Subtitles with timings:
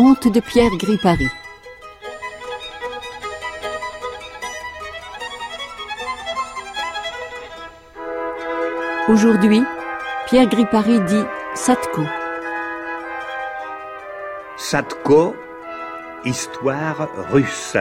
[0.00, 1.26] Conte de Pierre Gripari.
[9.08, 9.60] Aujourd'hui,
[10.28, 11.24] Pierre Gripari dit
[11.56, 12.02] Satko.
[14.56, 15.34] Satko,
[16.24, 17.76] histoire russe.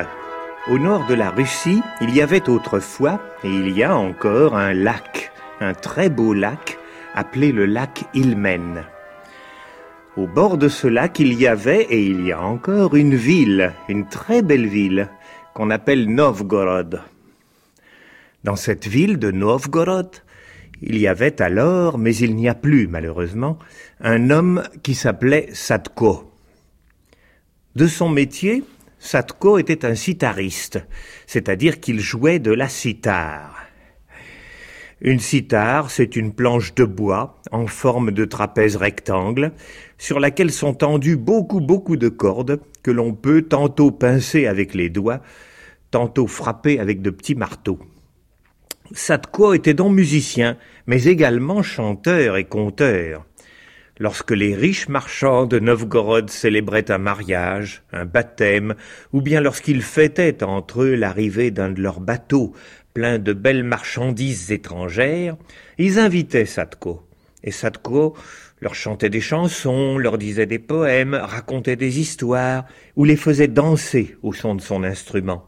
[0.71, 4.73] Au nord de la Russie, il y avait autrefois, et il y a encore, un
[4.73, 6.79] lac, un très beau lac,
[7.13, 8.87] appelé le lac Ilmen.
[10.17, 13.73] Au bord de ce lac, il y avait, et il y a encore, une ville,
[13.87, 15.09] une très belle ville,
[15.53, 17.03] qu'on appelle Novgorod.
[18.43, 20.09] Dans cette ville de Novgorod,
[20.81, 23.59] il y avait alors, mais il n'y a plus malheureusement,
[24.01, 26.33] un homme qui s'appelait Satko.
[27.75, 28.63] De son métier,
[28.97, 30.79] Satko était un sitariste,
[31.27, 33.67] c'est-à-dire qu'il jouait de la cithare.
[34.99, 39.51] Une cithare, c'est une planche de bois en forme de trapèze rectangle,
[39.97, 44.89] sur laquelle sont tendues beaucoup beaucoup de cordes que l'on peut tantôt pincer avec les
[44.89, 45.21] doigts,
[45.91, 47.79] tantôt frapper avec de petits marteaux.
[48.93, 53.25] Satko était donc musicien, mais également chanteur et conteur.
[53.99, 58.75] Lorsque les riches marchands de Novgorod célébraient un mariage, un baptême,
[59.11, 62.53] ou bien lorsqu'ils fêtaient entre eux l'arrivée d'un de leurs bateaux
[62.93, 65.35] plein de belles marchandises étrangères,
[65.77, 67.03] ils invitaient Satko.
[67.43, 68.15] Et Satko
[68.59, 74.17] leur chantait des chansons, leur disait des poèmes, racontait des histoires, ou les faisait danser
[74.23, 75.45] au son de son instrument.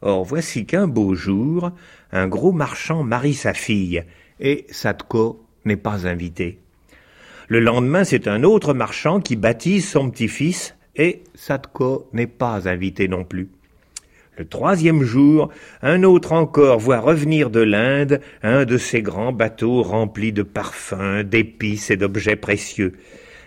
[0.00, 1.70] Or voici qu'un beau jour,
[2.10, 4.04] un gros marchand marie sa fille,
[4.40, 6.58] et Satko n'est pas invité.
[7.48, 13.08] Le lendemain, c'est un autre marchand qui baptise son petit-fils, et Satko n'est pas invité
[13.08, 13.50] non plus.
[14.38, 15.50] Le troisième jour,
[15.82, 21.22] un autre encore voit revenir de l'Inde un de ces grands bateaux remplis de parfums,
[21.22, 22.94] d'épices et d'objets précieux.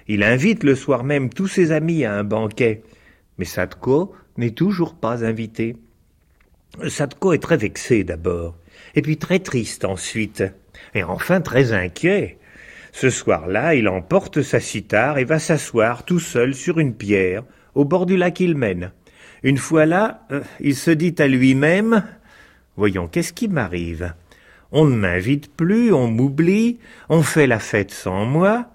[0.07, 2.83] Il invite le soir même tous ses amis à un banquet,
[3.39, 5.75] mais Satko n'est toujours pas invité.
[6.87, 8.55] Satko est très vexé d'abord,
[8.93, 10.43] et puis très triste ensuite,
[10.93, 12.37] et enfin très inquiet.
[12.91, 17.43] Ce soir-là, il emporte sa cithare et va s'asseoir tout seul sur une pierre,
[17.73, 18.91] au bord du lac Ilmen.
[19.43, 22.03] Une fois là, euh, il se dit à lui-même
[22.77, 24.13] Voyons, qu'est-ce qui m'arrive?
[24.71, 28.67] On ne m'invite plus, on m'oublie, on fait la fête sans moi.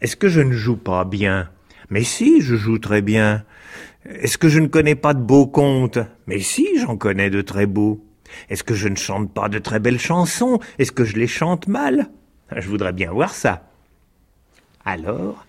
[0.00, 1.50] Est-ce que je ne joue pas bien?
[1.90, 3.44] Mais si, je joue très bien.
[4.04, 5.98] Est-ce que je ne connais pas de beaux contes?
[6.26, 8.04] Mais si, j'en connais de très beaux.
[8.48, 10.60] Est-ce que je ne chante pas de très belles chansons?
[10.78, 12.08] Est-ce que je les chante mal?
[12.54, 13.68] Je voudrais bien voir ça.
[14.84, 15.45] Alors,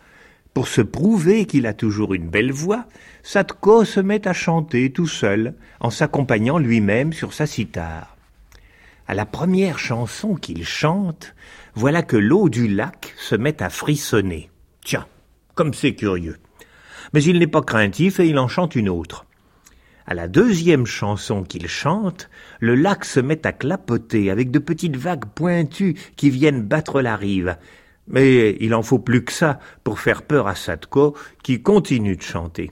[0.57, 2.87] pour se prouver qu'il a toujours une belle voix,
[3.21, 8.17] Satko se met à chanter tout seul, en s'accompagnant lui-même sur sa cithare.
[9.07, 11.35] À la première chanson qu'il chante,
[11.75, 14.49] voilà que l'eau du lac se met à frissonner.
[14.83, 15.05] Tiens,
[15.53, 16.37] comme c'est curieux
[17.13, 19.27] mais il n'est pas craintif et il en chante une autre.
[20.07, 24.97] À la deuxième chanson qu'il chante, le lac se met à clapoter avec de petites
[24.97, 27.57] vagues pointues qui viennent battre la rive.
[28.07, 32.21] Mais il en faut plus que ça pour faire peur à Satko, qui continue de
[32.21, 32.71] chanter.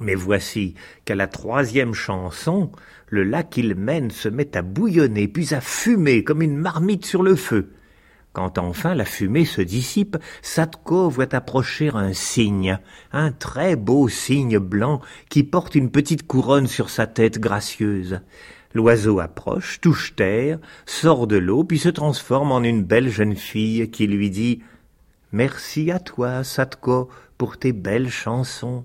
[0.00, 0.74] Mais voici
[1.04, 2.70] qu'à la troisième chanson,
[3.08, 7.22] le lac qu'il mène se met à bouillonner, puis à fumer comme une marmite sur
[7.22, 7.72] le feu.
[8.36, 12.78] Quand enfin la fumée se dissipe, Satko voit approcher un cygne,
[13.10, 18.20] un très beau cygne blanc qui porte une petite couronne sur sa tête gracieuse.
[18.76, 23.90] L'oiseau approche, touche terre, sort de l'eau, puis se transforme en une belle jeune fille
[23.90, 24.62] qui lui dit
[25.32, 28.84] Merci à toi, Satko, pour tes belles chansons.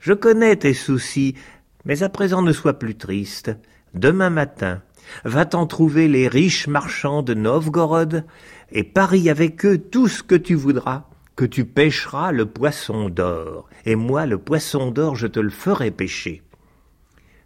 [0.00, 1.36] Je connais tes soucis,
[1.84, 3.52] mais à présent ne sois plus triste.
[3.94, 4.82] Demain matin,
[5.22, 8.24] va-t'en trouver les riches marchands de Novgorod,
[8.72, 11.04] et parie avec eux tout ce que tu voudras,
[11.36, 15.92] que tu pêcheras le poisson d'or, et moi le poisson d'or je te le ferai
[15.92, 16.42] pêcher.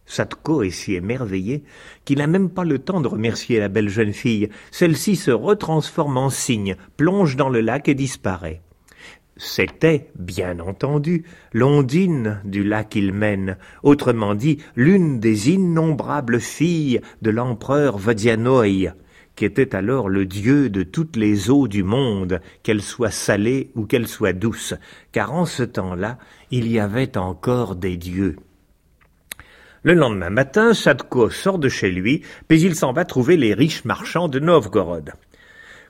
[0.07, 1.65] Satko est si émerveillé
[2.05, 4.49] qu'il n'a même pas le temps de remercier la belle jeune fille.
[4.71, 8.61] Celle-ci se retransforme en cygne, plonge dans le lac et disparaît.
[9.37, 17.99] C'était, bien entendu, l'ondine du lac Ilmen, autrement dit l'une des innombrables filles de l'empereur
[17.99, 18.93] Vodianoï,
[19.35, 23.87] qui était alors le dieu de toutes les eaux du monde, qu'elles soient salées ou
[23.87, 24.75] qu'elles soient douces,
[25.11, 26.19] car en ce temps-là,
[26.53, 28.37] il y avait encore des dieux.
[29.85, 33.85] Le lendemain matin, Sadko sort de chez lui, puis il s'en va trouver les riches
[33.85, 35.13] marchands de Novgorod.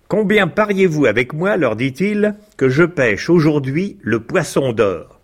[0.09, 5.21] Combien pariez-vous avec moi, leur dit-il, que je pêche aujourd'hui le poisson d'or?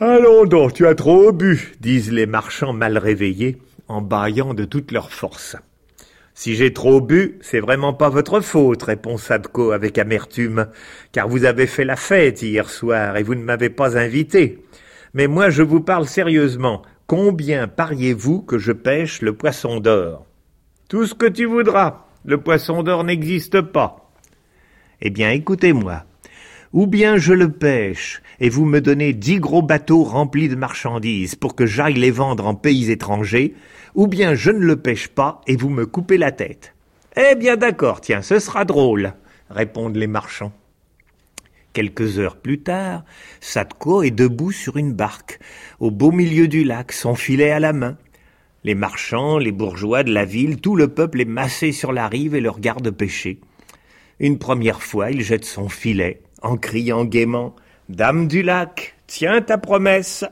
[0.00, 4.90] Allons donc, tu as trop bu, disent les marchands mal réveillés, en bâillant de toute
[4.90, 5.54] leur force.
[6.32, 10.68] Si j'ai trop bu, c'est vraiment pas votre faute, répond Sadko avec amertume,
[11.12, 14.64] car vous avez fait la fête hier soir et vous ne m'avez pas invité.
[15.12, 16.82] Mais moi je vous parle sérieusement.
[17.08, 20.26] Combien pariez-vous que je pêche le poisson d'or?
[20.90, 22.04] Tout ce que tu voudras.
[22.26, 24.12] Le poisson d'or n'existe pas.
[25.00, 26.04] Eh bien, écoutez-moi.
[26.74, 31.34] Ou bien je le pêche, et vous me donnez dix gros bateaux remplis de marchandises
[31.34, 33.54] pour que j'aille les vendre en pays étrangers,
[33.94, 36.74] ou bien je ne le pêche pas, et vous me coupez la tête.
[37.16, 39.14] Eh bien d'accord, tiens, ce sera drôle,
[39.48, 40.52] répondent les marchands.
[41.78, 43.04] Quelques heures plus tard,
[43.40, 45.38] Satko est debout sur une barque,
[45.78, 47.96] au beau milieu du lac, son filet à la main.
[48.64, 52.34] Les marchands, les bourgeois de la ville, tout le peuple est massé sur la rive
[52.34, 53.38] et le regarde pêcher.
[54.18, 57.54] Une première fois, il jette son filet, en criant gaiement
[57.88, 60.24] Dame du lac, tiens ta promesse.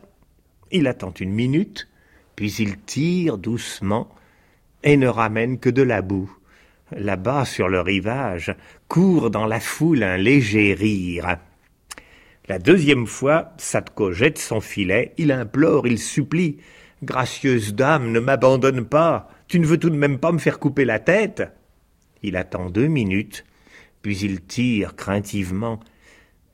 [0.72, 1.86] Il attend une minute,
[2.34, 4.08] puis il tire doucement
[4.82, 6.35] et ne ramène que de la boue.
[6.92, 8.54] Là-bas, sur le rivage,
[8.86, 11.38] court dans la foule un léger rire.
[12.48, 16.58] La deuxième fois, Satko jette son filet, il implore, il supplie.
[17.02, 19.28] Gracieuse dame, ne m'abandonne pas.
[19.48, 21.42] Tu ne veux tout de même pas me faire couper la tête?
[22.22, 23.44] Il attend deux minutes,
[24.00, 25.80] puis il tire craintivement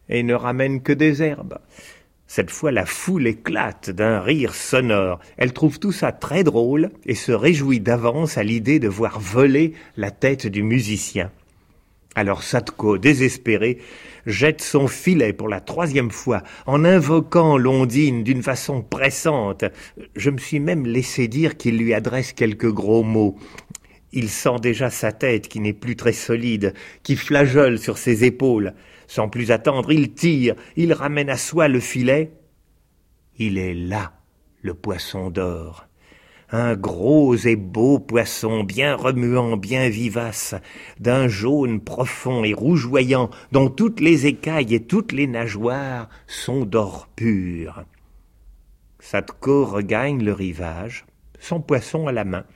[0.08, 1.58] et ne ramène que des herbes.
[2.34, 5.20] Cette fois la foule éclate d'un rire sonore.
[5.37, 9.75] Elle trouve tout ça très drôle et se réjouit d'avance à l'idée de voir voler
[9.99, 11.31] la tête du musicien.
[12.14, 13.81] Alors Satko, désespéré,
[14.25, 19.67] jette son filet pour la troisième fois, en invoquant l'ondine d'une façon pressante.
[20.17, 23.37] Je me suis même laissé dire qu'il lui adresse quelques gros mots.
[24.14, 28.73] Il sent déjà sa tête qui n'est plus très solide, qui flageole sur ses épaules.
[29.12, 32.32] Sans plus attendre, il tire, il ramène à soi le filet.
[33.37, 34.14] Il est là,
[34.62, 35.87] le poisson d'or.
[36.49, 40.55] Un gros et beau poisson, bien remuant, bien vivace,
[40.99, 47.06] d'un jaune profond et rougeoyant, dont toutes les écailles et toutes les nageoires sont d'or
[47.15, 47.85] pur.
[48.99, 51.05] Satko regagne le rivage,
[51.38, 52.47] son poisson à la main.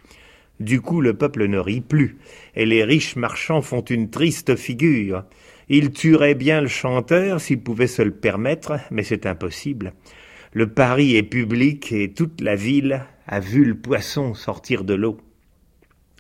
[0.61, 2.17] Du coup, le peuple ne rit plus,
[2.55, 5.25] et les riches marchands font une triste figure.
[5.69, 9.93] Il tuerait bien le chanteur s'il pouvait se le permettre, mais c'est impossible.
[10.53, 15.19] Le pari est public et toute la ville a vu le poisson sortir de l'eau.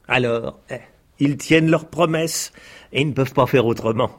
[0.08, 0.80] Alors, eh,
[1.18, 2.52] ils tiennent leurs promesses
[2.92, 4.10] et ne peuvent pas faire autrement.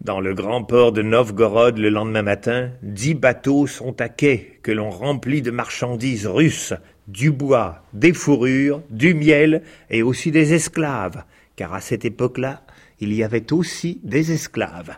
[0.00, 4.72] Dans le grand port de Novgorod le lendemain matin, dix bateaux sont à quai que
[4.72, 6.74] l'on remplit de marchandises russes,
[7.12, 11.24] du bois, des fourrures, du miel et aussi des esclaves,
[11.56, 12.62] car à cette époque-là,
[13.00, 14.96] il y avait aussi des esclaves.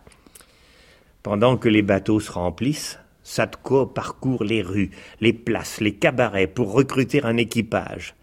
[1.25, 4.91] Pendant que les bateaux se remplissent, Sadko parcourt les rues,
[5.21, 8.15] les places, les cabarets pour recruter un équipage.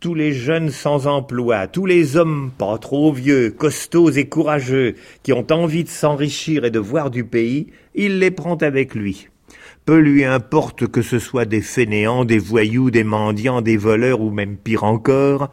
[0.00, 5.34] Tous les jeunes sans emploi, tous les hommes pas trop vieux, costauds et courageux, qui
[5.34, 9.28] ont envie de s'enrichir et de voir du pays, il les prend avec lui.
[9.84, 14.30] Peu lui importe que ce soit des fainéants, des voyous, des mendiants, des voleurs ou
[14.30, 15.50] même pire encore,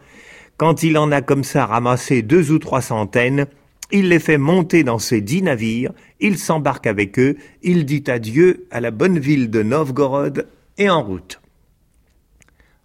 [0.56, 3.46] quand il en a comme ça ramassé deux ou trois centaines,
[3.92, 8.66] il les fait monter dans ses dix navires, il s'embarque avec eux, il dit adieu
[8.70, 10.48] à la bonne ville de Novgorod
[10.78, 11.40] et en route.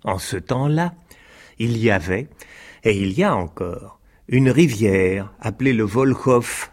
[0.03, 0.93] En ce temps-là,
[1.59, 2.27] il y avait,
[2.83, 6.69] et il y a encore, une rivière appelée le Volkhov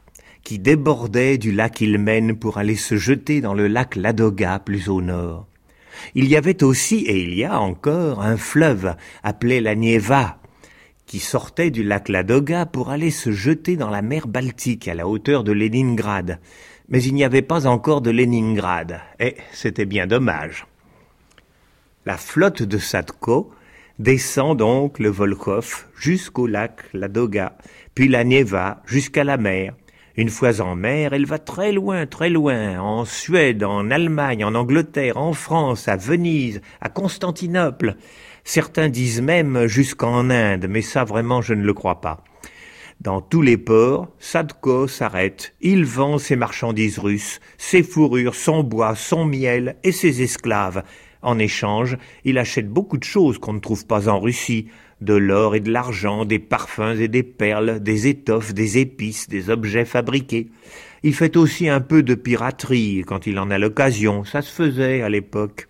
[0.49, 5.02] qui débordait du lac Ilmen pour aller se jeter dans le lac Ladoga plus au
[5.02, 5.47] nord.
[6.14, 10.38] Il y avait aussi, et il y a encore, un fleuve appelé la Nieva
[11.05, 15.07] qui sortait du lac Ladoga pour aller se jeter dans la mer Baltique à la
[15.07, 16.40] hauteur de Leningrad.
[16.88, 20.67] Mais il n'y avait pas encore de Leningrad, et c'était bien dommage.
[22.07, 23.52] La flotte de Sadko
[23.99, 27.59] descend donc le Volkhov jusqu'au lac Ladoga,
[27.95, 29.75] puis la Neva jusqu'à la mer.
[30.18, 34.56] Une fois en mer, elle va très loin, très loin, en Suède, en Allemagne, en
[34.56, 37.94] Angleterre, en France, à Venise, à Constantinople.
[38.42, 42.25] Certains disent même jusqu'en Inde, mais ça vraiment je ne le crois pas.
[43.00, 45.54] Dans tous les ports, Sadko s'arrête.
[45.60, 50.82] Il vend ses marchandises russes, ses fourrures, son bois, son miel et ses esclaves.
[51.22, 54.66] En échange, il achète beaucoup de choses qu'on ne trouve pas en Russie,
[55.00, 59.50] de l'or et de l'argent, des parfums et des perles, des étoffes, des épices, des
[59.50, 60.49] objets fabriqués.
[61.02, 65.02] Il fait aussi un peu de piraterie quand il en a l'occasion, ça se faisait
[65.02, 65.69] à l'époque.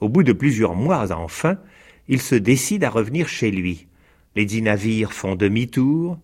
[0.00, 1.58] Au bout de plusieurs mois, enfin,
[2.08, 3.86] il se décide à revenir chez lui.
[4.34, 6.18] Les dix navires font demi-tour,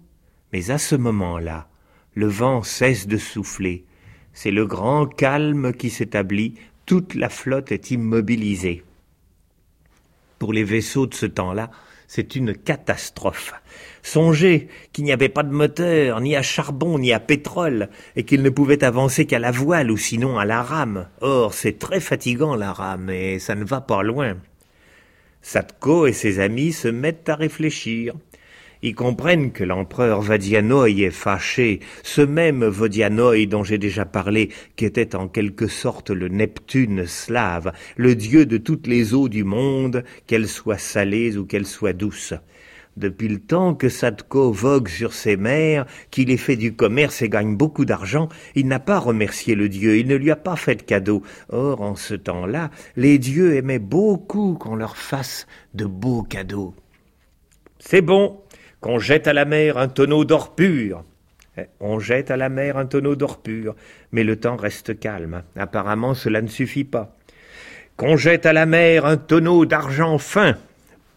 [0.52, 1.68] mais à ce moment-là,
[2.14, 3.84] le vent cesse de souffler.
[4.32, 6.54] C'est le grand calme qui s'établit,
[6.86, 8.82] toute la flotte est immobilisée.
[10.40, 11.70] Pour les vaisseaux de ce temps-là,
[12.12, 13.54] C'est une catastrophe.
[14.02, 18.42] Songez qu'il n'y avait pas de moteur, ni à charbon, ni à pétrole, et qu'il
[18.42, 21.06] ne pouvait avancer qu'à la voile ou sinon à la rame.
[21.20, 24.36] Or, c'est très fatigant la rame, et ça ne va pas loin.
[25.40, 28.14] Satko et ses amis se mettent à réfléchir.
[28.82, 34.86] Ils comprennent que l'empereur Vadianoï est fâché, ce même Vodianoï dont j'ai déjà parlé, qui
[34.86, 40.02] était en quelque sorte le Neptune slave, le dieu de toutes les eaux du monde,
[40.26, 42.32] qu'elles soient salées ou qu'elles soient douces.
[42.96, 47.28] Depuis le temps que Sadko vogue sur ses mers, qu'il ait fait du commerce et
[47.28, 50.74] gagne beaucoup d'argent, il n'a pas remercié le dieu, il ne lui a pas fait
[50.74, 51.22] de cadeau.
[51.50, 56.74] Or, en ce temps-là, les dieux aimaient beaucoup qu'on leur fasse de beaux cadeaux.
[57.78, 58.39] C'est bon,
[58.80, 61.04] qu'on jette à la mer un tonneau d'or pur.
[61.58, 63.74] Eh, on jette à la mer un tonneau d'or pur,
[64.12, 65.42] mais le temps reste calme.
[65.56, 67.14] Apparemment, cela ne suffit pas.
[67.96, 70.56] Qu'on jette à la mer un tonneau d'argent fin.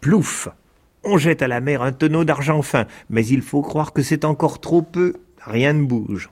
[0.00, 0.48] Plouf.
[1.02, 4.24] On jette à la mer un tonneau d'argent fin, mais il faut croire que c'est
[4.24, 5.14] encore trop peu.
[5.40, 6.30] Rien ne bouge.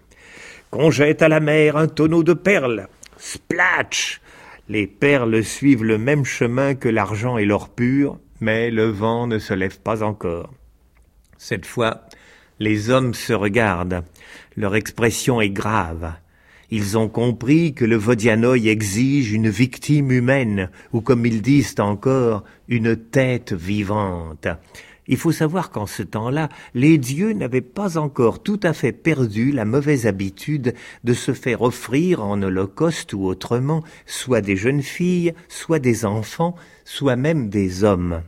[0.71, 2.89] Qu'on jette à la mer un tonneau de perles.
[3.19, 4.21] Splatch.
[4.69, 9.39] Les perles suivent le même chemin que l'argent et l'or pur, mais le vent ne
[9.39, 10.51] se lève pas encore.
[11.45, 12.03] Cette fois,
[12.61, 14.05] les hommes se regardent.
[14.57, 16.13] Leur expression est grave.
[16.71, 22.45] Ils ont compris que le Vodianoï exige une victime humaine, ou comme ils disent encore,
[22.69, 24.47] une tête vivante.
[25.09, 29.51] Il faut savoir qu'en ce temps-là, les dieux n'avaient pas encore tout à fait perdu
[29.51, 35.35] la mauvaise habitude de se faire offrir en holocauste ou autrement soit des jeunes filles,
[35.49, 38.23] soit des enfants, soit même des hommes.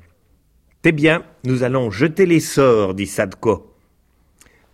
[0.84, 3.74] C'est bien, nous allons jeter les sorts, dit Sadko.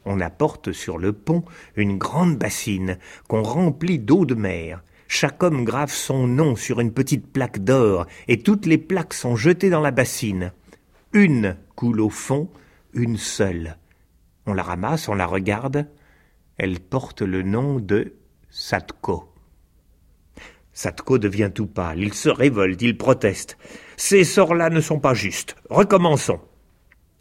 [0.05, 1.45] On apporte sur le pont
[1.76, 2.99] une grande bassine
[3.29, 4.83] qu'on remplit d'eau de mer.
[5.07, 9.37] Chaque homme grave son nom sur une petite plaque d'or, et toutes les plaques sont
[9.37, 10.50] jetées dans la bassine.
[11.12, 12.50] Une coule au fond,
[12.93, 13.76] une seule.
[14.47, 15.87] On la ramasse, on la regarde.
[16.59, 18.14] Elle porte le nom de
[18.49, 19.29] Sadko.
[20.80, 23.58] Satko devient tout pâle, il se révolte, il proteste.
[23.99, 25.54] Ces sorts-là ne sont pas justes.
[25.68, 26.40] Recommençons.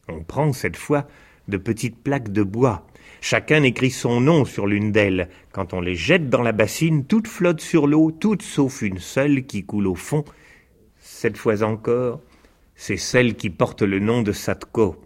[0.07, 1.09] On prend cette fois
[1.49, 2.87] de petites plaques de bois.
[3.19, 5.27] Chacun écrit son nom sur l'une d'elles.
[5.51, 9.45] Quand on les jette dans la bassine, toutes flottent sur l'eau, toutes sauf une seule
[9.45, 10.23] qui coule au fond.
[11.01, 12.21] Cette fois encore,
[12.75, 15.03] c'est celle qui porte le nom de Satko.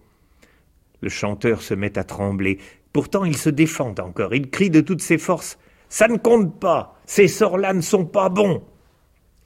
[1.02, 2.60] Le chanteur se met à trembler.
[2.92, 4.36] Pourtant il se défend encore.
[4.36, 5.58] Il crie de toutes ses forces.
[5.90, 6.93] Ça ne compte pas.
[7.06, 8.64] Ces sorts-là ne sont pas bons.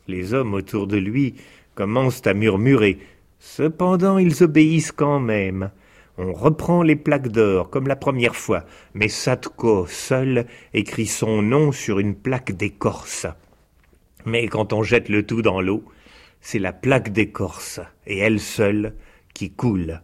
[0.08, 1.36] Les hommes autour de lui
[1.76, 3.00] commencent à murmurer.
[3.40, 5.72] Cependant, ils obéissent quand même.
[6.18, 11.72] On reprend les plaques d'or comme la première fois, mais Satko seul écrit son nom
[11.72, 13.28] sur une plaque d'écorce.
[14.26, 15.84] Mais quand on jette le tout dans l'eau,
[16.42, 18.96] c'est la plaque d'écorce, et elle seule,
[19.34, 20.02] qui coule.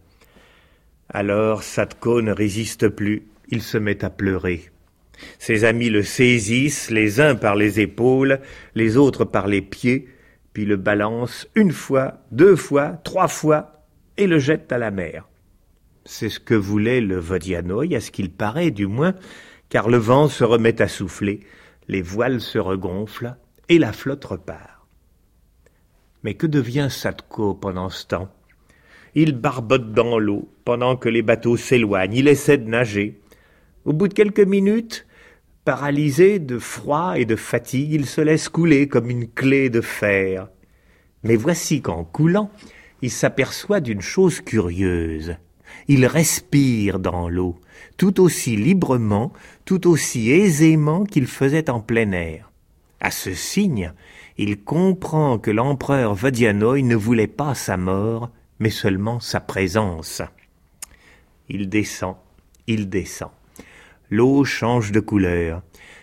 [1.08, 4.70] Alors Satko ne résiste plus, il se met à pleurer.
[5.38, 8.40] Ses amis le saisissent, les uns par les épaules,
[8.74, 10.08] les autres par les pieds,
[10.52, 15.28] puis le balancent une fois, deux fois, trois fois, et le jettent à la mer.
[16.04, 19.14] C'est ce que voulait le Vodianoï, à ce qu'il paraît du moins,
[19.68, 21.40] car le vent se remet à souffler,
[21.88, 23.36] les voiles se regonflent,
[23.68, 24.86] et la flotte repart.
[26.22, 28.28] Mais que devient Satko pendant ce temps?
[29.14, 33.20] Il barbote dans l'eau, pendant que les bateaux s'éloignent, il essaie de nager.
[33.84, 35.06] Au bout de quelques minutes,
[35.66, 40.48] paralysé de froid et de fatigue, il se laisse couler comme une clé de fer.
[41.22, 42.50] Mais voici qu'en coulant,
[43.02, 45.36] il s'aperçoit d'une chose curieuse.
[45.86, 47.60] Il respire dans l'eau,
[47.98, 49.32] tout aussi librement,
[49.66, 52.50] tout aussi aisément qu'il faisait en plein air.
[53.00, 53.92] À ce signe,
[54.38, 60.22] il comprend que l'empereur Vadianoï ne voulait pas sa mort, mais seulement sa présence.
[61.50, 62.16] Il descend,
[62.66, 63.30] il descend.
[64.10, 65.62] L'eau change de couleur.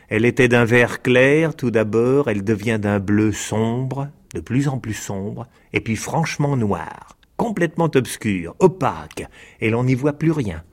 [0.09, 4.77] Elle était d'un vert clair tout d'abord, elle devient d'un bleu sombre, de plus en
[4.77, 9.27] plus sombre, et puis franchement noir, complètement obscur, opaque,
[9.59, 10.63] et l'on n'y voit plus rien.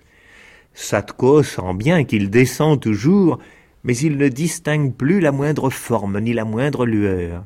[0.74, 3.38] Satko sent bien qu'il descend toujours,
[3.84, 7.44] mais il ne distingue plus la moindre forme ni la moindre lueur.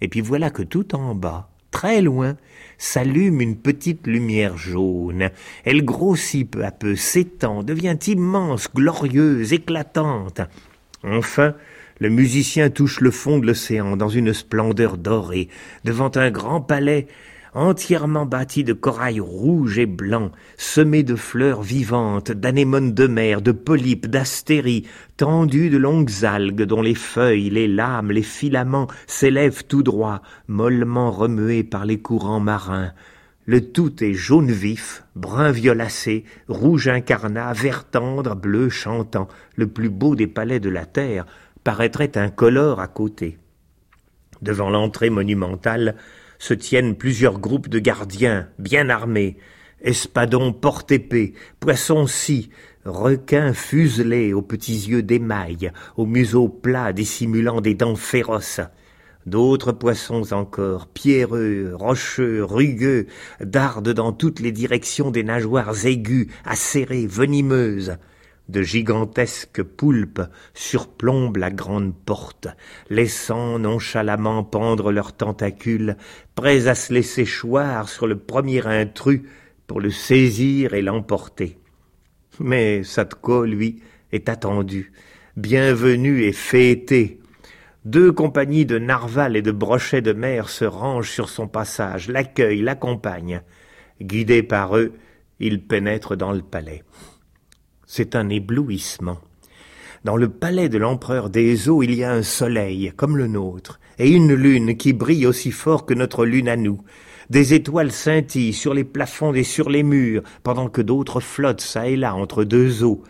[0.00, 2.36] Et puis voilà que tout en bas, très loin,
[2.78, 5.30] s'allume une petite lumière jaune.
[5.64, 10.40] Elle grossit peu à peu, s'étend, devient immense, glorieuse, éclatante.
[11.02, 11.54] Enfin,
[11.98, 15.48] le musicien touche le fond de l'océan dans une splendeur dorée,
[15.84, 17.06] devant un grand palais
[17.54, 23.52] entièrement bâti de corail rouge et blanc, semé de fleurs vivantes, d'anémones de mer, de
[23.52, 29.82] polypes, d'astéries, tendu de longues algues dont les feuilles, les lames, les filaments s'élèvent tout
[29.82, 32.92] droit, mollement remués par les courants marins.
[33.46, 39.28] Le tout est jaune vif, brun violacé, rouge incarnat, vert tendre, bleu chantant.
[39.56, 41.26] Le plus beau des palais de la terre
[41.64, 43.38] paraîtrait incolore à côté.
[44.40, 45.96] Devant l'entrée monumentale
[46.40, 49.36] se tiennent plusieurs groupes de gardiens, bien armés,
[49.82, 52.50] espadons porte-épée, poissons-scie,
[52.84, 58.62] requins fuselés aux petits yeux d'émail, aux museaux plats dissimulant des dents féroces.
[59.26, 63.06] D'autres poissons encore, pierreux, rocheux, rugueux,
[63.44, 67.98] dardent dans toutes les directions des nageoires aiguës, acérées, venimeuses.
[68.50, 70.22] De gigantesques poulpes
[70.54, 72.48] surplombent la grande porte,
[72.88, 75.96] laissant nonchalamment pendre leurs tentacules,
[76.34, 79.22] prêts à se laisser choir sur le premier intrus
[79.68, 81.58] pour le saisir et l'emporter.
[82.40, 84.90] Mais Satko, lui, est attendu,
[85.36, 87.20] bienvenu et fêté,
[87.84, 92.62] deux compagnies de narvals et de brochets de mer se rangent sur son passage, l'accueillent,
[92.62, 93.42] l'accompagnent.
[94.02, 94.94] Guidé par eux,
[95.38, 96.82] il pénètre dans le palais.
[97.92, 99.18] C'est un éblouissement.
[100.04, 103.80] Dans le palais de l'empereur des eaux, il y a un soleil, comme le nôtre,
[103.98, 106.80] et une lune qui brille aussi fort que notre lune à nous.
[107.30, 111.88] Des étoiles scintillent sur les plafonds et sur les murs, pendant que d'autres flottent çà
[111.88, 113.02] et là entre deux eaux.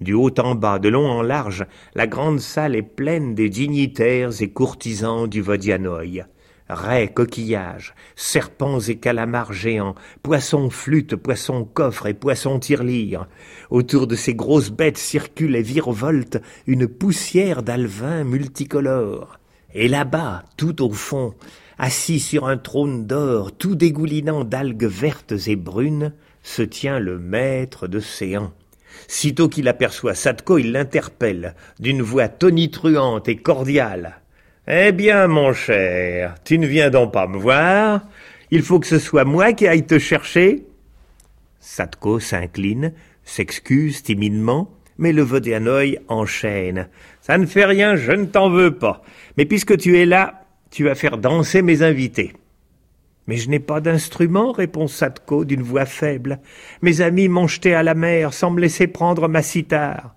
[0.00, 4.40] Du haut en bas, de long en large, la grande salle est pleine des dignitaires
[4.40, 6.24] et courtisans du Vodianoï.
[6.74, 13.26] Raies, coquillages, serpents et calamars géants, poissons flûtes, poissons coffres et poissons tirelires.
[13.70, 19.38] Autour de ces grosses bêtes circule et virevolte une poussière d'alvins multicolores.
[19.74, 21.34] Et là-bas, tout au fond,
[21.78, 26.12] assis sur un trône d'or, tout dégoulinant d'algues vertes et brunes,
[26.42, 28.52] se tient le maître de séant.
[29.08, 34.21] Sitôt qu'il aperçoit Sadko, il l'interpelle, d'une voix tonitruante et cordiale.
[34.68, 38.02] Eh bien, mon cher, tu ne viens donc pas me voir
[38.52, 40.62] Il faut que ce soit moi qui aille te chercher
[41.58, 42.92] Sadko s'incline,
[43.24, 46.88] s'excuse timidement, mais le Vodéanoï enchaîne.
[47.20, 49.02] Ça ne fait rien, je ne t'en veux pas.
[49.36, 52.32] Mais puisque tu es là, tu vas faire danser mes invités.
[53.26, 56.38] Mais je n'ai pas d'instrument, répond Sadko d'une voix faible.
[56.82, 60.14] Mes amis m'ont jeté à la mer sans me laisser prendre ma cithare.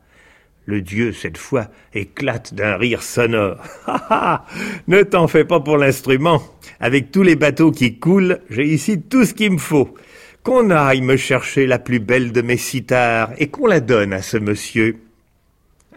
[0.67, 3.57] Le dieu, cette fois, éclate d'un rire sonore.
[3.87, 4.45] Ha ha
[4.87, 6.41] Ne t'en fais pas pour l'instrument.
[6.79, 9.93] Avec tous les bateaux qui coulent, j'ai ici tout ce qu'il me faut.
[10.43, 14.23] Qu'on aille me chercher la plus belle de mes cithares et qu'on la donne à
[14.23, 14.97] ce monsieur.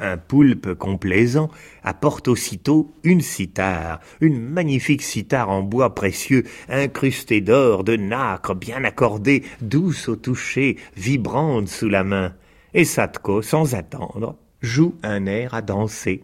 [0.01, 1.51] Un poulpe complaisant
[1.83, 8.85] apporte aussitôt une cithare, une magnifique cithare en bois précieux, incrustée d'or, de nacre, bien
[8.85, 12.35] accordée, douce au toucher, vibrante sous la main.
[12.75, 16.23] Et Satko, sans attendre, joue un air à danser.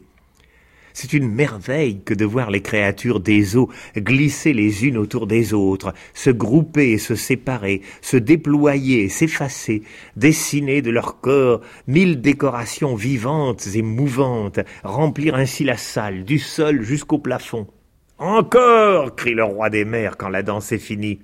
[0.96, 5.52] C'est une merveille que de voir les créatures des eaux glisser les unes autour des
[5.52, 9.82] autres, se grouper et se séparer, se déployer et s'effacer,
[10.14, 16.82] dessiner de leur corps mille décorations vivantes et mouvantes, remplir ainsi la salle, du sol
[16.82, 17.66] jusqu'au plafond.
[18.18, 21.18] Encore crie le roi des mers quand la danse est finie.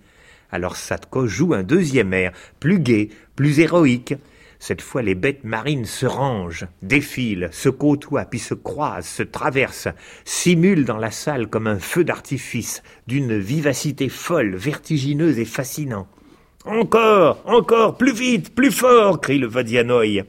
[0.51, 4.15] Alors Satko joue un deuxième air, plus gai, plus héroïque,
[4.63, 9.89] cette fois, les bêtes marines se rangent, défilent, se côtoient, puis se croisent, se traversent,
[10.27, 16.09] simulent dans la salle comme un feu d'artifice, d'une vivacité folle, vertigineuse et fascinante.
[16.67, 20.25] Encore, encore, plus vite, plus fort, crie le Vadianoï.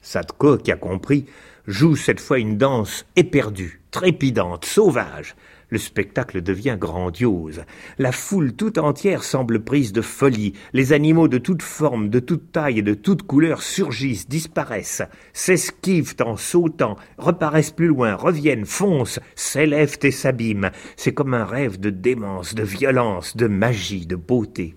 [0.00, 1.26] Sadko, qui a compris,
[1.66, 5.36] joue cette fois une danse éperdue, trépidante, sauvage,
[5.70, 7.62] le spectacle devient grandiose.
[7.98, 10.54] La foule tout entière semble prise de folie.
[10.72, 15.02] Les animaux de toutes formes, de toutes tailles et de toutes couleurs surgissent, disparaissent,
[15.32, 20.70] s'esquivent en sautant, reparaissent plus loin, reviennent, foncent, s'élèvent et s'abîment.
[20.96, 24.74] C'est comme un rêve de démence, de violence, de magie, de beauté.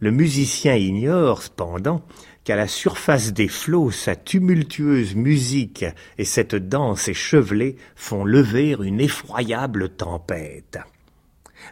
[0.00, 2.02] Le musicien ignore, cependant,
[2.44, 5.84] qu'à la surface des flots sa tumultueuse musique
[6.18, 10.78] et cette danse échevelée font lever une effroyable tempête.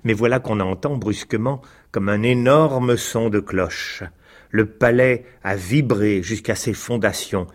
[0.04, 4.02] Mais voilà qu'on entend brusquement comme un énorme son de cloche.
[4.50, 7.46] Le palais a vibré jusqu'à ses fondations.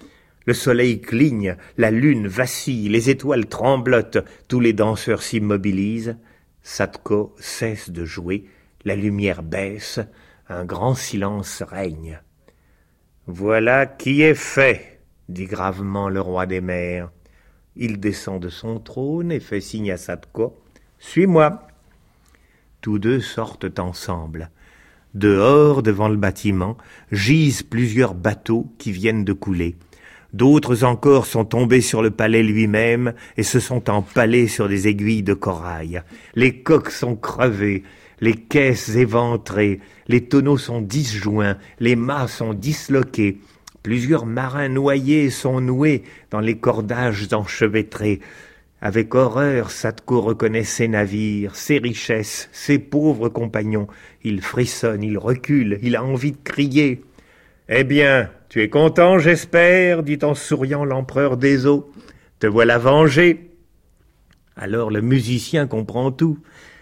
[0.45, 6.17] Le soleil cligne, la lune vacille, les étoiles tremblotent, tous les danseurs s'immobilisent.
[6.62, 8.45] Satko cesse de jouer,
[8.86, 9.99] la lumière baisse,
[10.49, 12.21] un grand silence règne.
[13.30, 17.12] Voilà qui est fait, dit gravement le roi des mers.
[17.76, 20.58] Il descend de son trône et fait signe à Satko.
[20.98, 21.68] Suis-moi.
[22.80, 24.50] Tous deux sortent ensemble.
[25.13, 26.78] Dehors, devant le bâtiment,
[27.12, 29.76] gisent plusieurs bateaux qui viennent de couler.
[30.32, 35.24] D'autres encore sont tombés sur le palais lui-même et se sont empalés sur des aiguilles
[35.24, 36.02] de corail.
[36.36, 37.84] Les coques sont crevées,
[38.19, 43.39] les caisses éventrées, les tonneaux sont disjoints, les mâts sont disloqués,
[43.84, 48.19] plusieurs marins noyés sont noués dans les cordages enchevêtrés.
[48.80, 53.88] Avec horreur, Satko reconnaît ses navires, ses richesses, ses pauvres compagnons.
[54.23, 57.03] Il frissonne, il recule, il a envie de crier.
[57.69, 61.91] Eh bien, tu es content, j'espère, dit en souriant l'empereur des eaux.
[62.39, 63.49] Te voilà vengé.
[64.56, 66.38] Alors le musicien comprend tout.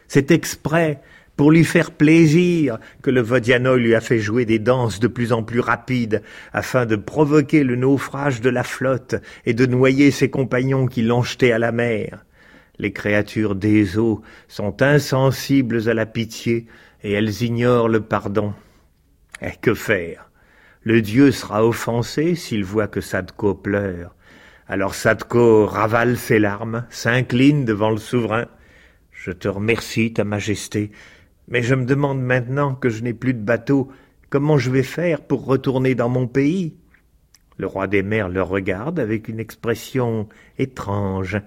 [0.07, 1.01] C'est exprès,
[1.35, 5.33] pour lui faire plaisir, que le Vodiano lui a fait jouer des danses de plus
[5.33, 6.21] en plus rapides,
[6.53, 11.23] afin de provoquer le naufrage de la flotte et de noyer ses compagnons qui l'ont
[11.41, 12.25] à la mer.
[12.77, 16.67] Les créatures des eaux sont insensibles à la pitié,
[17.03, 18.53] et elles ignorent le pardon.
[19.41, 20.31] Et que faire?
[20.81, 24.15] Le dieu sera offensé s'il voit que Sadko pleure.
[24.67, 28.45] Alors Sadko ravale ses larmes, s'incline devant le souverain.
[29.11, 30.91] Je te remercie, ta majesté,
[31.47, 33.91] mais je me demande maintenant que je n'ai plus de bateau,
[34.29, 36.75] comment je vais faire pour retourner dans mon pays?
[37.57, 40.27] Le roi des mers le regarde avec une expression
[40.57, 41.41] étrange,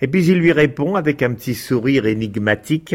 [0.00, 2.94] et puis il lui répond avec un petit sourire énigmatique.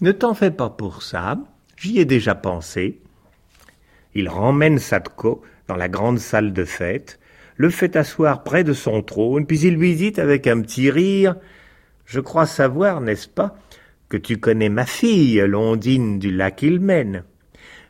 [0.00, 1.38] Ne t'en fais pas pour ça,
[1.76, 3.00] j'y ai déjà pensé.
[4.14, 7.18] Il remmène Sadko dans la grande salle de fête,
[7.56, 11.36] le fait asseoir près de son trône, puis il lui dit avec un petit rire
[12.06, 13.56] Je crois savoir, n'est-ce pas,
[14.14, 17.24] que tu connais ma fille, l'ondine du lac Ilmen.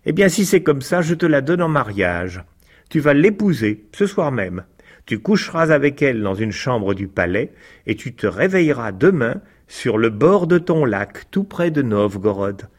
[0.06, 2.42] Eh bien, si c'est comme ça, je te la donne en mariage.
[2.88, 4.64] Tu vas l'épouser, ce soir même.
[5.04, 7.52] Tu coucheras avec elle dans une chambre du palais,
[7.86, 12.70] et tu te réveilleras demain sur le bord de ton lac, tout près de Novgorod.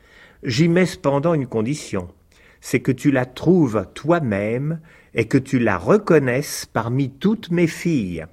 [0.42, 2.08] J'y mets cependant une condition,
[2.62, 4.80] c'est que tu la trouves toi-même
[5.14, 8.26] et que tu la reconnaisses parmi toutes mes filles.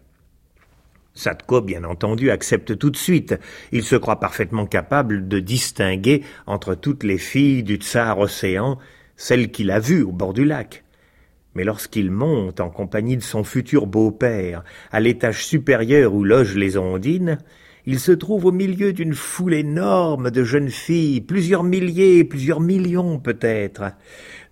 [1.15, 3.39] Sadko, bien entendu, accepte tout de suite.
[3.71, 8.79] Il se croit parfaitement capable de distinguer entre toutes les filles du tsar océan
[9.17, 10.85] celles qu'il a vues au bord du lac.
[11.55, 16.79] Mais lorsqu'il monte en compagnie de son futur beau-père à l'étage supérieur où logent les
[16.79, 17.39] ondines,
[17.85, 23.19] il se trouve au milieu d'une foule énorme de jeunes filles, plusieurs milliers, plusieurs millions
[23.19, 23.93] peut-être,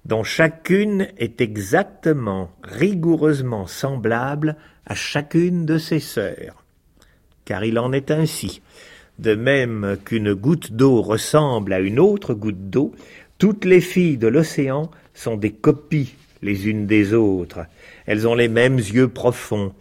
[0.04, 4.56] dont chacune est exactement, rigoureusement semblable
[4.90, 6.64] à chacune de ses sœurs.
[7.44, 8.60] Car il en est ainsi.
[9.20, 12.92] De même qu'une goutte d'eau ressemble à une autre goutte d'eau,
[13.38, 17.60] toutes les filles de l'océan sont des copies les unes des autres.
[18.06, 19.72] Elles ont les mêmes yeux profonds,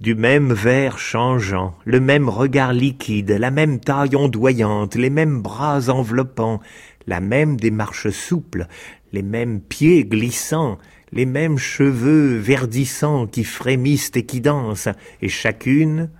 [0.00, 5.88] du même vert changeant, le même regard liquide, la même taille ondoyante, les mêmes bras
[5.88, 6.60] enveloppants,
[7.06, 8.66] la même démarche souple,
[9.12, 10.76] les mêmes pieds glissants,
[11.12, 14.88] les mêmes cheveux verdissants qui frémissent et qui dansent,
[15.20, 16.10] et chacune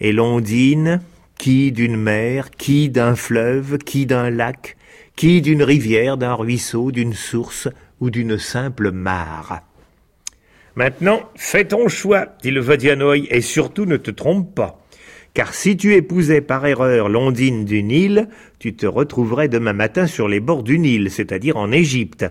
[0.00, 1.00] est l'ondine,
[1.38, 4.76] qui d'une mer, qui d'un fleuve, qui d'un lac,
[5.16, 7.68] qui d'une rivière, d'un ruisseau, d'une source
[8.00, 9.62] ou d'une simple mare.
[10.74, 14.83] Maintenant, fais ton choix, dit le Vodianoï, et surtout ne te trompe pas.
[15.34, 18.28] Car si tu épousais par erreur l'ondine du Nil,
[18.60, 22.24] tu te retrouverais demain matin sur les bords du Nil, c'est-à-dire en Égypte.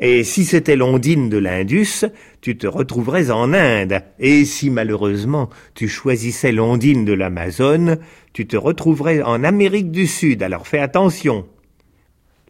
[0.00, 2.04] Et si c'était l'ondine de l'Indus,
[2.40, 4.02] tu te retrouverais en Inde.
[4.18, 7.98] Et si malheureusement tu choisissais l'ondine de l'Amazone,
[8.32, 10.42] tu te retrouverais en Amérique du Sud.
[10.42, 11.46] Alors fais attention.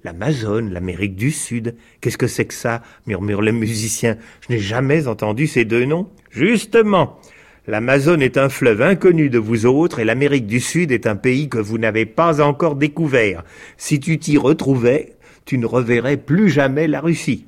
[0.05, 1.75] L'Amazone, l'Amérique du Sud.
[2.01, 2.83] Qu'est-ce que c'est que ça?
[3.07, 4.17] murmure le musicien.
[4.49, 6.09] Je n'ai jamais entendu ces deux noms.
[6.31, 7.21] Justement.
[7.69, 11.51] L'Amazone est un fleuve inconnu de vous autres et l'Amérique du Sud est un pays
[11.51, 13.45] que vous n'avez pas encore découvert.
[13.77, 17.47] Si tu t'y retrouvais, tu ne reverrais plus jamais la Russie.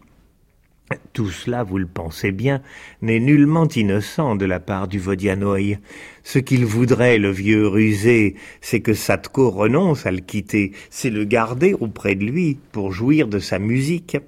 [1.15, 2.61] Tout cela, vous le pensez bien,
[3.01, 5.79] n'est nullement innocent de la part du Vodianoï.
[6.23, 11.25] Ce qu'il voudrait, le vieux rusé, c'est que Satko renonce à le quitter, c'est le
[11.25, 14.19] garder auprès de lui pour jouir de sa musique.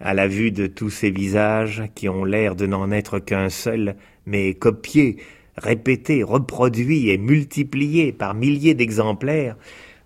[0.00, 3.96] À la vue de tous ces visages qui ont l'air de n'en être qu'un seul,
[4.28, 5.16] mais copiés,
[5.56, 9.56] répétés, reproduits et multipliés par milliers d'exemplaires,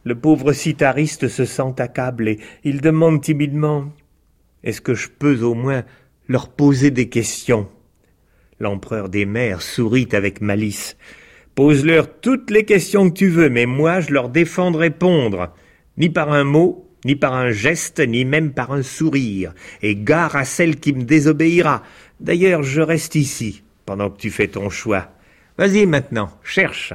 [0.04, 2.38] le pauvre citariste se sent accablé.
[2.64, 3.92] Il demande timidement
[4.64, 5.84] Est-ce que je peux au moins
[6.28, 7.68] leur poser des questions?
[8.58, 10.96] L'empereur des mers sourit avec malice.
[11.54, 15.52] Pose-leur toutes les questions que tu veux, mais moi je leur défends de répondre,
[15.98, 20.36] ni par un mot, ni par un geste, ni même par un sourire, et gare
[20.36, 21.82] à celle qui me désobéira.
[22.20, 25.08] D'ailleurs, je reste ici, pendant que tu fais ton choix.
[25.58, 26.94] Vas-y maintenant, cherche.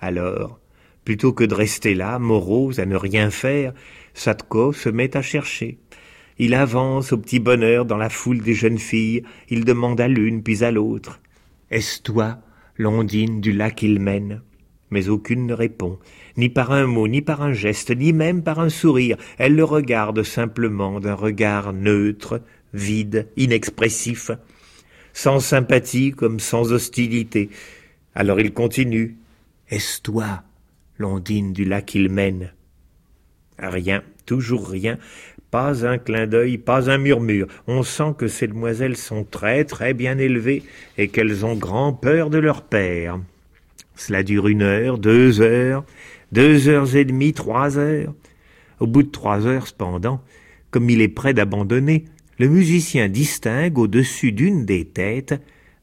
[0.00, 0.60] Alors,
[1.04, 3.72] plutôt que de rester là, morose, à ne rien faire,
[4.14, 5.78] Satko se met à chercher.
[6.38, 10.42] Il avance au petit bonheur dans la foule des jeunes filles, il demande à l'une
[10.42, 11.20] puis à l'autre.
[11.70, 12.38] Est-ce toi,
[12.76, 14.40] l'ondine du lac Ilmen
[14.90, 15.98] Mais aucune ne répond,
[16.36, 19.16] ni par un mot, ni par un geste, ni même par un sourire.
[19.36, 22.40] Elle le regarde simplement d'un regard neutre,
[22.72, 24.30] vide, inexpressif,
[25.12, 27.50] sans sympathie comme sans hostilité.
[28.14, 29.16] Alors il continue.
[29.70, 30.42] Est-ce toi,
[30.98, 32.52] l'ondine du lac il mène?
[33.58, 34.98] Rien, toujours rien,
[35.50, 37.46] pas un clin d'œil, pas un murmure.
[37.66, 40.62] On sent que ces demoiselles sont très très bien élevées
[40.96, 43.18] et qu'elles ont grand peur de leur père.
[43.96, 45.84] Cela dure une heure, deux heures,
[46.32, 48.14] deux heures et demie, trois heures.
[48.78, 50.22] Au bout de trois heures, cependant,
[50.70, 52.04] comme il est prêt d'abandonner,
[52.38, 55.34] le musicien distingue au-dessus d'une des têtes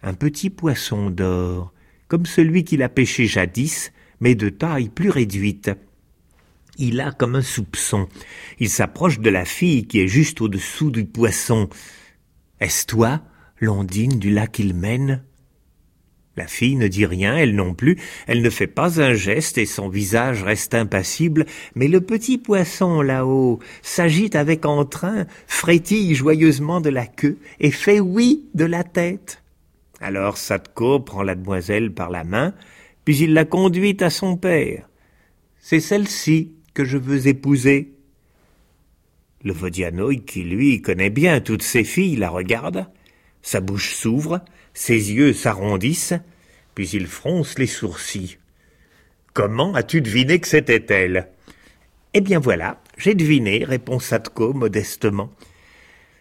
[0.02, 1.74] un petit poisson d'or,
[2.08, 5.72] comme celui qu'il a pêché jadis, mais de taille plus réduite.
[6.78, 8.08] Il a comme un soupçon.
[8.60, 11.70] Il s'approche de la fille qui est juste au-dessous du poisson.
[12.60, 13.22] Est-ce toi,
[13.60, 15.24] l'ondine du lac il mène
[16.38, 19.66] La fille ne dit rien, elle non plus, elle ne fait pas un geste et
[19.66, 21.46] son visage reste impassible,
[21.76, 28.02] mais le petit poisson là-haut s'agite avec entrain, frétille joyeusement de la queue et fait
[28.02, 29.42] oui de la tête.
[30.02, 32.54] Alors Satko prend la demoiselle par la main,
[33.06, 34.90] puis il la conduit à son père.
[35.60, 37.94] C'est celle-ci, que je veux épouser.
[39.44, 42.88] Le Vodianoï, qui lui connaît bien toutes ses filles, la regarde,
[43.42, 44.42] sa bouche s'ouvre,
[44.76, 46.14] ses yeux s'arrondissent,
[46.76, 48.38] puis il fronce les sourcils.
[49.34, 51.30] Comment as-tu deviné que c'était elle?
[52.14, 55.32] Eh bien voilà, j'ai deviné, répond Satko modestement.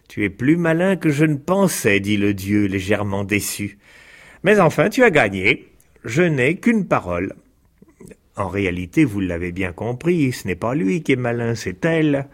[0.09, 3.79] Tu es plus malin que je ne pensais, dit le dieu légèrement déçu.
[4.45, 5.69] Mais enfin, tu as gagné.
[6.05, 7.35] Je n'ai qu'une parole.
[8.37, 12.29] En réalité, vous l'avez bien compris, ce n'est pas lui qui est malin, c'est elle.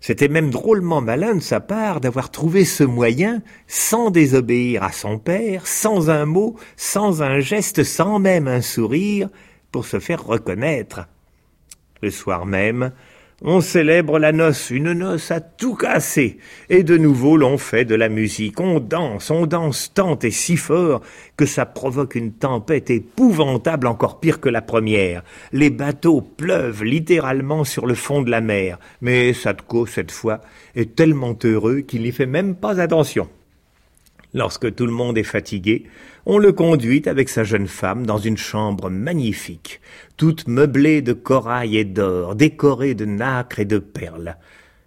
[0.00, 5.18] C'était même drôlement malin de sa part d'avoir trouvé ce moyen sans désobéir à son
[5.18, 9.28] père, sans un mot, sans un geste, sans même un sourire,
[9.70, 11.06] pour se faire reconnaître.
[12.02, 12.92] Le soir même,
[13.42, 17.94] on célèbre la noce, une noce à tout casser, et de nouveau l'on fait de
[17.94, 21.00] la musique, on danse, on danse tant et si fort
[21.36, 25.22] que ça provoque une tempête épouvantable encore pire que la première.
[25.52, 30.40] Les bateaux pleuvent littéralement sur le fond de la mer, mais Sadko, cette fois,
[30.74, 33.28] est tellement heureux qu'il n'y fait même pas attention.
[34.32, 35.84] Lorsque tout le monde est fatigué,
[36.24, 39.80] on le conduit avec sa jeune femme dans une chambre magnifique,
[40.16, 44.36] toute meublée de corail et d'or, décorée de nacre et de perles.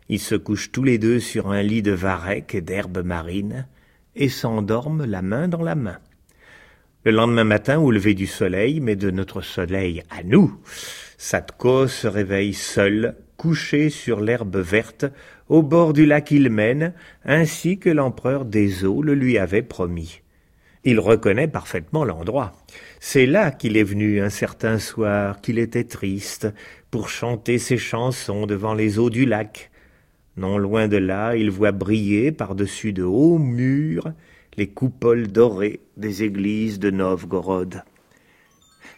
[0.07, 3.67] Ils se couchent tous les deux sur un lit de varech et d'herbes marines,
[4.15, 5.97] et s'endorment la main dans la main.
[7.03, 10.57] Le lendemain matin, au lever du soleil, mais de notre soleil à nous,
[11.17, 15.05] Satko se réveille seul, couché sur l'herbe verte,
[15.49, 16.93] au bord du lac Ilmen,
[17.25, 20.21] ainsi que l'empereur des eaux le lui avait promis.
[20.85, 22.51] Il reconnaît parfaitement l'endroit.
[22.99, 26.47] C'est là qu'il est venu un certain soir, qu'il était triste,
[26.91, 29.71] pour chanter ses chansons devant les eaux du lac.
[30.35, 34.11] Non loin de là, il voit briller par-dessus de hauts murs
[34.57, 37.83] les coupoles dorées des églises de Novgorod.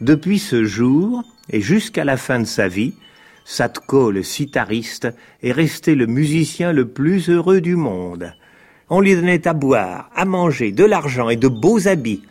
[0.02, 2.94] Depuis ce jour, et jusqu'à la fin de sa vie,
[3.48, 5.08] Satko, le sitariste,
[5.44, 8.34] est resté le musicien le plus heureux du monde.
[8.90, 12.24] On lui donnait à boire, à manger, de l'argent et de beaux habits.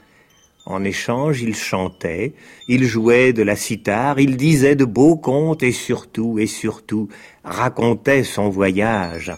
[0.67, 2.35] En échange, il chantait,
[2.67, 7.09] il jouait de la cithare, il disait de beaux contes et surtout, et surtout,
[7.45, 9.33] racontait son voyage.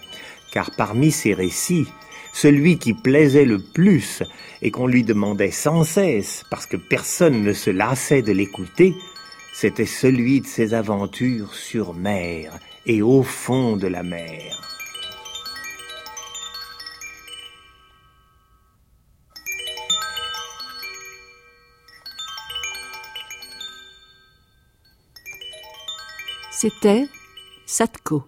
[0.53, 1.89] Car parmi ses récits,
[2.33, 4.23] celui qui plaisait le plus
[4.63, 8.95] et qu'on lui demandait sans cesse, parce que personne ne se lassait de l'écouter,
[9.59, 14.61] c'était celui de ses aventures sur mer et au fond de la mer.
[26.51, 27.07] C'était
[27.65, 28.27] Satko,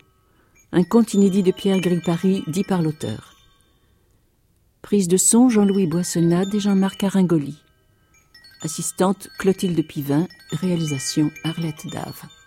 [0.73, 3.35] un conte inédit de Pierre Gripari dit par l'auteur.
[4.81, 7.59] Prise de son Jean-Louis Boissonnade et Jean-Marc Aringoli.
[8.61, 12.38] Assistante Clotilde Pivin, réalisation Arlette Dave.